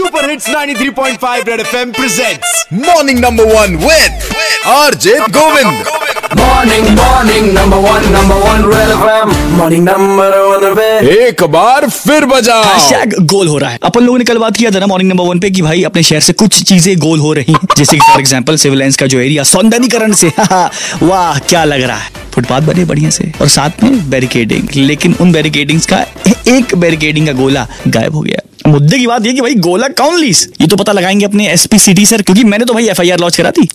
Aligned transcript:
Super 0.00 0.30
hits 0.30 0.48
93.5 0.48 1.48
red 1.48 1.60
FM 1.60 1.90
presents 1.92 2.64
morning 2.72 3.18
number 3.18 3.44
one 3.44 3.76
with 3.76 4.20
RJ 4.66 5.18
Govind 5.20 5.84
Morning, 6.30 6.84
morning, 6.96 7.46
number 7.54 7.78
one, 7.84 8.04
number 8.14 8.36
one, 8.40 8.64
Red 8.72 8.90
FM. 8.96 9.30
Morning, 9.58 9.84
number 9.86 10.26
one, 10.48 10.66
Red. 10.78 11.08
एक 11.08 11.44
बार 11.44 11.88
फिर 11.88 12.24
बजाओ। 12.24 12.62
Hashtag 12.64 13.14
गोल 13.20 13.48
हो 13.48 13.58
रहा 13.58 13.70
है। 13.70 13.78
अपन 13.82 14.00
लोगों 14.00 14.18
ने 14.18 14.24
कल 14.24 14.38
बात 14.38 14.56
किया 14.56 14.70
था 14.70 14.78
ना 14.78 14.86
मॉर्निंग 14.86 15.10
नंबर 15.10 15.24
वन 15.24 15.38
पे 15.38 15.50
कि 15.50 15.62
भाई 15.62 15.82
अपने 15.82 16.02
शहर 16.02 16.20
से 16.20 16.32
कुछ 16.32 16.62
चीज़ें 16.62 16.98
गोल 16.98 17.18
हो 17.18 17.32
रही 17.32 17.52
हैं। 17.52 17.68
जैसे 17.76 17.92
कि 17.92 18.10
फॉर 18.10 18.20
एग्जांपल 18.20 18.56
सिविल 18.56 18.78
लाइंस 18.78 18.96
का 18.96 19.06
जो 19.06 19.20
एरिया 19.20 19.42
सौंदर्यीकरण 19.42 20.12
से। 20.12 20.32
वाह 21.02 21.38
क्या 21.38 21.64
लग 21.64 21.82
रहा 21.82 21.96
है? 21.96 22.10
फुटपाथ 22.34 22.60
बने 22.60 22.84
बढ़िया 22.84 23.10
से। 23.10 23.32
और 23.40 23.48
साथ 23.48 23.82
में 23.82 24.10
बैरिकेडिंग 24.10 24.68
लेकिन 24.76 25.16
उन 25.20 25.32
बैरिकेडिंग्स 25.32 25.86
का 25.86 26.06
एक 26.48 26.74
बैरिकेडिंग 26.74 27.26
का 27.26 27.32
गोला 27.32 27.68
गायब 27.88 28.14
हो 28.14 28.20
गया। 28.20 28.40
मुद्दे 28.66 28.98
की 28.98 29.06
बात 29.06 29.26
ये 29.26 29.32
कि 29.32 29.40
भाई 29.40 29.54
गोला 29.60 29.88
कौन 29.98 30.18
लीस 30.20 30.48
ये 30.60 30.66
तो 30.66 30.76
पता 30.76 30.92
लगाएँगे 30.92 31.24
अपने 31.24 31.46
एसपी 31.48 31.78
सिटी 31.78 32.04
सर 32.06 32.22
क्योंकि 32.22 32.44
मैंने 32.44 32.64
तो 32.64 32.74
भाई 32.74 32.88
एफ़ 32.88 33.00
आई 33.00 33.10
आर 33.10 33.18
लॉन्च 33.20 33.36
करा 33.36 33.50
थी। 33.50 33.68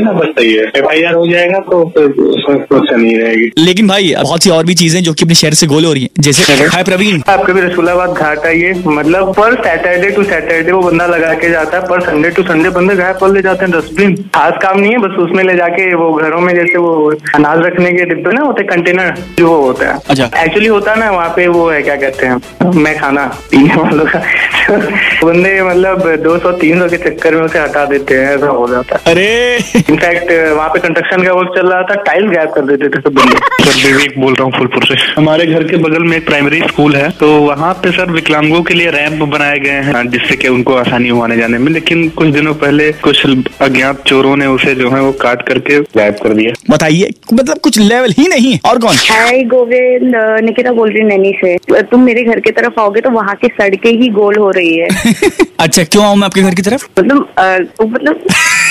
ना 0.00 0.12
बस 0.12 0.28
सही 0.28 0.52
है। 0.52 0.64
एफ़ 0.76 0.86
आई 0.86 1.02
आर 1.02 1.14
हो 1.14 1.26
जाएगा 1.26 1.58
तो 1.70 1.82
उसमें 1.82 2.96
नहीं 2.96 3.16
रहेगी। 3.16 3.50
लेकिन 3.58 3.88
भाई 3.88 4.14
बहुत 4.22 4.42
सी 4.42 4.50
और 4.50 4.64
भी 4.64 4.74
चीज़ें 4.74 5.02
जो 5.02 5.12
कि 5.12 5.24
अपने 5.24 5.34
शहर 5.34 5.54
से 5.54 5.66
गोल 5.66 5.84
हो 5.84 5.92
रही 5.92 6.02
है। 6.02 6.08
जैसे 6.20 6.52
हाय 6.64 6.84
प्रवीण। 6.84 7.20
आप 7.28 7.44
कभी 7.46 7.60
रसूलाबाद 7.60 8.10
घाट 8.10 8.46
आइए 8.46 8.72
मतलब 8.86 9.32
पर 9.34 9.54
सैटरडे 9.64 10.10
टू 10.10 10.24
सैटरडे 10.24 10.72
वो 10.72 10.82
बंदा 10.82 11.06
लगा 11.06 11.32
के 11.34 11.50
जाता 11.50 11.76
है। 11.76 11.86
पर 11.86 12.00
संडे 12.00 12.30
टू 12.30 12.42
संडे 12.42 12.70
बंदे 12.70 12.96
घर 12.96 13.12
पर 13.12 13.32
ले 13.32 13.42
जाते 13.42 13.64
हैं 13.64 13.72
डस्टबिन 13.74 14.16
खास 14.34 14.54
काम 14.62 14.80
नहीं 14.80 14.92
है 14.92 14.98
बस 14.98 15.18
उसमें 15.20 15.42
ले 15.44 15.56
जाके 15.56 15.94
वो 15.94 16.12
घरों 16.14 16.40
में 16.40 16.54
जैसे 16.54 16.78
वो 16.78 17.10
अनाज 17.34 17.64
रखने 17.66 17.92
के 17.92 18.04
डिब्बे 18.04 18.32
ना 18.32 18.42
होते 18.42 18.64
कंटेनर 18.66 19.14
जो 19.38 19.54
होता 19.56 19.92
है। 19.92 19.98
अच्छा। 20.08 20.30
एक्चुअली 20.38 20.68
होता 20.68 20.92
है 20.92 20.98
ना 21.00 21.10
वहाँ 21.10 21.28
पे 21.36 21.46
वो 21.48 21.68
है 21.70 21.82
क्या 21.82 21.96
कहते 21.96 22.26
हैं 22.26 22.70
मैं 22.74 22.98
खाना। 22.98 23.26
वालों 23.80 24.04
का। 24.06 24.18
बंदे 25.24 25.52
मतलब 25.62 26.08
दो 26.22 26.36
सौ 26.38 26.52
तीन 26.58 26.80
सौ 26.80 26.88
के 26.88 26.96
चक्कर 26.98 27.34
में 27.34 27.42
उसे 27.42 27.58
हटा 27.58 27.84
देते 27.84 28.14
हैं 28.14 28.34
ऐसा 28.34 28.46
हो 28.48 28.66
जाता 28.68 28.96
है। 28.96 29.12
अरे! 29.12 29.28
इनफैक्ट 29.78 30.32
वहाँ 30.56 30.68
पे 30.68 30.78
कंस्ट्रक्शन 30.78 31.22
का 31.24 31.32
वर्क 31.32 31.52
चल 31.56 31.68
रहा 31.68 31.82
था 31.90 31.94
टाइल 32.02 32.28
गैप 32.28 32.52
कर 32.54 32.66
देते 32.66 32.88
थे 32.88 33.00
सब 33.00 33.14
बंदे। 33.14 33.64
सर 33.64 33.86
विवेक 33.86 34.18
बोल 34.20 34.34
रहा 34.34 34.44
हूँ 34.44 34.52
फुलपुर 34.58 34.86
से। 34.86 34.94
हमारे 35.12 35.46
घर 35.46 35.64
के 35.64 35.76
बगल 35.84 36.04
में 36.04 36.16
एक 36.16 36.26
प्राइमरी 36.26 36.60
स्कूल 36.68 36.96
है 36.96 37.10
तो 37.20 37.30
वहाँ 37.40 37.72
पे 37.82 37.90
सर 37.92 38.10
विकलांगों 38.10 38.62
के 38.62 38.74
लिए 38.74 38.90
रैंप 38.90 39.22
बनाए 39.30 39.58
गए 39.58 39.80
हैं 39.82 40.08
जिससे 40.10 40.36
कि 40.36 40.48
उनको 40.48 40.74
आसानी 40.76 41.08
हो 41.08 41.22
आने 41.22 41.36
जाने 41.36 41.58
में 41.58 41.70
लेकिन 41.72 42.08
कुछ 42.18 42.28
दिनों 42.30 42.54
पहले 42.62 42.90
कुछ 43.02 43.26
अज्ञात 43.62 44.02
चोरों 44.06 44.36
ने 44.36 44.46
उसे 44.48 44.74
जो 44.74 44.90
है 44.90 45.00
वो 45.02 45.12
काट 45.22 45.42
करके 45.48 45.80
गायब 45.96 46.14
कर 46.22 46.34
दिया। 46.34 46.52
बताइए 46.70 47.10
मतलब 47.32 47.58
कुछ 47.58 47.78
लेवल 47.80 48.14
ही 48.18 48.26
नहीं 48.28 48.58
और 48.68 48.78
कौन? 48.78 48.96
हाय 49.10 49.42
गोविंद 49.46 50.14
निकिता 50.44 50.72
बोल 50.72 50.90
रही 50.90 51.02
नैनी 51.04 51.32
से। 51.40 51.82
तुम 51.82 52.02
मेरे 52.02 52.22
घर 52.24 52.40
की 52.40 52.50
तरफ़ 52.52 52.80
आओगे 52.80 53.00
तो 53.00 53.10
वहाँ 53.10 53.34
के 53.34 53.48
सड़कें 53.50 53.69
ही 53.78 54.08
गोल 54.08 54.36
हो 54.36 54.50
रही 54.50 54.76
है। 54.76 54.88
अच्छा 55.60 55.84
क्यों 55.84 56.04
आऊँ 56.04 56.16
मैं 56.16 56.26
आपके 56.26 56.42
घर 56.42 56.54
की 56.54 56.62
तरफ़? 56.62 56.88
मतलब 56.98 57.34
अ, 57.38 57.58
मतलब 57.82 58.24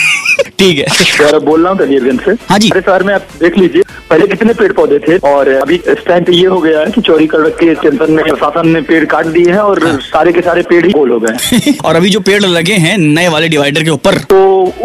ठीक 0.59 0.77
है। 0.79 0.85
सर 1.05 1.37
बोल 1.39 1.61
रहा 1.63 1.71
हूँ 1.71 1.79
दलियरगंज 1.79 2.21
से। 2.25 2.31
हाँ 2.49 2.59
जी। 2.59 2.69
अरे 2.69 2.81
सर 2.81 3.03
में 3.03 3.13
आप 3.13 3.27
देख 3.41 3.57
लीजिए 3.57 3.83
पहले 4.09 4.27
कितने 4.27 4.53
पेड़ 4.53 4.71
पौधे 4.73 4.97
थे 4.99 5.17
और 5.29 5.47
अभी 5.51 5.75
इस 5.75 6.05
टाइम 6.07 6.23
पे 6.23 6.33
ये 6.33 6.45
हो 6.45 6.59
गया 6.61 6.79
है 6.79 6.91
कि 6.91 7.01
चोरी 7.01 7.27
कर 7.27 7.49
के 7.59 7.73
टेंशन 7.75 8.11
में 8.11 8.23
प्रशासन 8.25 8.67
ने 8.69 8.81
पेड़ 8.81 9.03
काट 9.05 9.25
दिए 9.25 9.51
हैं 9.51 9.59
और 9.59 9.79
सारे 10.01 10.31
के 10.33 10.41
सारे 10.41 10.61
पेड़ 10.69 10.85
ही 10.85 10.91
गोल 10.91 11.11
हो 11.11 11.19
गए 11.19 11.73
और 11.85 11.95
अभी 11.95 12.09
जो 12.09 12.19
पेड़ 12.19 12.41
लगे 12.43 12.73
हैं 12.85 12.97
नए 12.97 13.27
वाले 13.27 13.47
डिवाइडर 13.49 13.83
के 13.83 13.89
ऊपर। 13.89 14.17
तो 14.29 14.39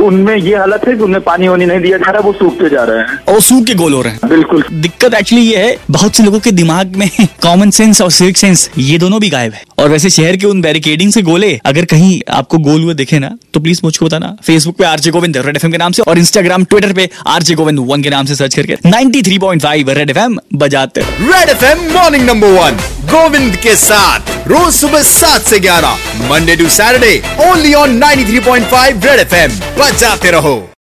उनमें 0.05 0.36
ये 0.36 0.56
हालत 0.56 0.86
है 0.88 0.97
कि 0.97 1.02
उनमें 1.02 1.20
पानी 1.20 1.48
वानी 1.48 1.66
नहीं 1.66 1.80
दिया 1.80 1.98
जा 1.98 2.10
रहा 2.10 2.20
वो 2.20 2.32
सूखते 2.32 2.69
जा 2.69 2.84
रहे 2.84 2.98
हैं। 2.98 3.19
और 3.28 3.41
सूख 3.41 3.64
के 3.66 3.75
गोल 3.75 3.92
हो 3.92 4.02
रहे 4.02 4.12
हैं। 4.12 4.28
बिल्कुल। 4.30 4.64
दिक्कत 4.72 5.14
एक्चुअली 5.14 5.44
ये 5.44 5.64
है 5.64 5.77
बहुत 5.91 6.16
से 6.16 6.22
लोगों 6.22 6.41
के 6.41 6.50
दिमाग 6.52 6.97
में 6.97 7.08
कॉमन 7.42 7.70
सेंस 7.70 8.00
और 8.02 8.10
सिविक 8.10 8.36
सेंस 8.36 8.69
ये 8.78 8.98
दोनों 8.98 9.20
भी 9.20 9.28
गायब 9.30 9.52
है। 9.52 9.62
और 9.78 9.88
वैसे 9.88 10.10
शहर 10.10 10.36
के 10.36 10.47
उन 10.47 10.60
बैरिकेडिंग 10.62 11.12
से 11.12 11.22
गोले 11.22 11.58
अगर 11.66 11.84
कहीं 11.84 12.20
आपको 12.30 12.58
गोल 12.58 12.82
हुए 12.82 12.94
दिखे 12.94 13.19
ना 13.19 13.30
तो 13.55 13.60
प्लीज़ 13.60 13.80
मुझको 13.84 14.06
बताना। 14.06 14.36
फेसबुक 14.47 14.77
पे 14.77 14.84
आरजे 14.84 15.10
गोविंद। 15.10 15.36
रेड 15.45 15.56
एफएम 15.56 15.73
के 15.73 15.78
नाम 15.78 15.92
से 15.92 16.03
और 16.03 16.19
इंस्टाग्राम 16.19 16.64
ट्विटर 16.64 16.92
पे 16.92 17.09
आरजे 17.27 17.55
गोविंद 17.55 17.78
वन 17.89 18.03
के 18.03 18.11
नाम 18.11 18.27
से 18.27 18.34
सर्च 18.34 18.55
करके 18.55 18.77
93.5 18.87 19.88
रेड 19.88 20.10
एफएम 20.10 20.38
बजाते 20.55 21.00
red 21.00 21.49
FM 21.49 21.93
morning 21.93 22.27
number 22.27 22.49
one 22.49 22.78
Govind 23.05 23.56
के 23.56 23.75
साथ, 23.77 24.21
रोज 24.49 24.75
सुबह 24.75 25.03
सात 25.03 25.43
से 25.43 25.59
ग्यारह 25.60 26.28
Monday 26.31 26.56
to 26.56 26.69
Saturday 26.69 27.22
only 27.50 27.75
on 27.75 27.99
93.5 28.03 29.04
red 29.06 29.21
FM 29.21 29.50
बजाते 29.78 30.31
रहो। 30.31 30.71